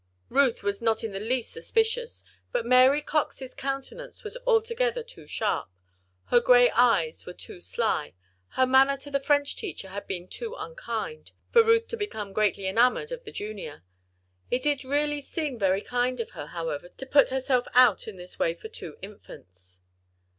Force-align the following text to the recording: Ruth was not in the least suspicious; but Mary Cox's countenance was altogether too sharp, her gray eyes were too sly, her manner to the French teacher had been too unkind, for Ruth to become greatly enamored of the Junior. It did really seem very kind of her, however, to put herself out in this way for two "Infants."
Ruth 0.29 0.63
was 0.63 0.81
not 0.81 1.03
in 1.03 1.11
the 1.11 1.19
least 1.19 1.51
suspicious; 1.51 2.23
but 2.51 2.65
Mary 2.65 3.03
Cox's 3.03 3.53
countenance 3.53 4.23
was 4.23 4.35
altogether 4.47 5.03
too 5.03 5.27
sharp, 5.27 5.69
her 6.31 6.39
gray 6.39 6.71
eyes 6.71 7.27
were 7.27 7.33
too 7.35 7.61
sly, 7.61 8.15
her 8.53 8.65
manner 8.65 8.97
to 8.97 9.11
the 9.11 9.19
French 9.19 9.55
teacher 9.55 9.89
had 9.89 10.07
been 10.07 10.27
too 10.27 10.55
unkind, 10.57 11.33
for 11.51 11.61
Ruth 11.63 11.87
to 11.89 11.97
become 11.97 12.33
greatly 12.33 12.65
enamored 12.65 13.11
of 13.11 13.25
the 13.25 13.31
Junior. 13.31 13.83
It 14.49 14.63
did 14.63 14.83
really 14.83 15.21
seem 15.21 15.59
very 15.59 15.81
kind 15.81 16.19
of 16.19 16.31
her, 16.31 16.47
however, 16.47 16.89
to 16.89 17.05
put 17.05 17.29
herself 17.29 17.67
out 17.75 18.07
in 18.07 18.17
this 18.17 18.39
way 18.39 18.55
for 18.55 18.69
two 18.69 18.97
"Infants." 19.03 19.81